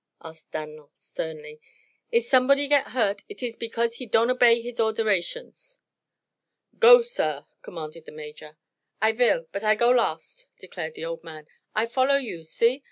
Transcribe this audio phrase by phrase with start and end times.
[0.23, 1.61] asked Dan'l, sternly.
[2.11, 5.79] "If somebody gets hurt, it iss because he don'd obey de orderations."
[6.79, 8.57] "Go, sir!" commanded the Major.
[8.99, 11.47] "I vill; bud I go last," declared the old man.
[11.75, 12.79] "I follow you see?